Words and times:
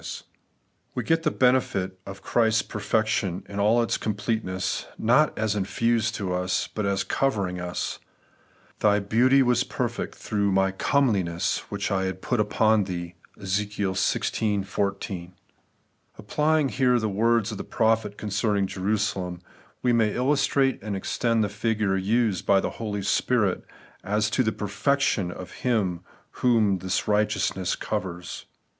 73 0.03 0.27
We 0.95 1.03
get 1.03 1.21
the 1.21 1.29
benefit 1.29 1.99
of 2.07 2.25
His 2.27 2.63
perfection 2.63 3.43
in 3.47 3.59
all 3.59 3.83
its 3.83 3.97
com 3.99 4.15
pleteness; 4.15 4.87
not 4.97 5.31
as 5.37 5.55
infused 5.55 6.19
into 6.19 6.35
as, 6.35 6.69
but 6.73 6.87
as 6.87 7.03
covering 7.03 7.59
us:' 7.61 7.99
Thy 8.79 8.97
beanty 8.99 9.43
^ras 9.43 9.69
perfect 9.69 10.17
thioi^h 10.17 10.55
ht 10.73 10.77
ccoielikiss 10.77 11.59
which 11.69 11.91
I 11.91 12.05
had 12.05 12.23
put 12.23 12.39
upon 12.39 12.85
thee' 12.85 13.13
(Eaek. 13.37 13.73
xvi 13.91 14.65
14). 14.65 15.33
Apply 16.17 16.59
ing 16.59 16.69
heie 16.69 16.97
the 16.99 17.07
words 17.07 17.51
of 17.51 17.59
the 17.59 17.63
ptophet 17.63 18.17
concerning 18.17 18.65
Jerosalem, 18.65 19.39
we 19.83 19.93
may 19.93 20.13
illusttate 20.15 20.81
and 20.81 20.95
extend 20.95 21.43
the 21.43 21.47
figure 21.47 21.95
used 21.95 22.47
by 22.47 22.59
the 22.59 22.71
Holy 22.81 23.03
Spirit 23.03 23.63
as 24.03 24.31
to 24.31 24.41
the' 24.41 24.51
perf'ection' 24.51 25.31
of 25.31 25.51
him 25.61 25.99
whom 26.31 26.79
this 26.79 27.07
righteousness 27.07 27.75
covers. 27.75 28.47